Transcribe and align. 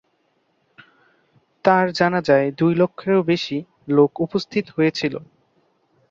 তাঁর 1.65 1.85
জানাজায় 1.91 2.47
দুই 2.59 2.73
লক্ষেরও 2.75 3.21
বেশি 3.23 3.57
লোক 3.87 4.11
উপস্থিত 4.21 4.65
হয়েছিল। 4.69 5.13